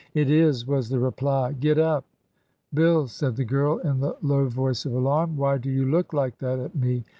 [0.15, 1.51] 'It is,' was the reply.
[1.53, 2.07] 'Get up.'...
[2.73, 6.39] 'Bill,' said the girl, in the low voice of alarm, 'why do you look like
[6.39, 7.05] that at me?'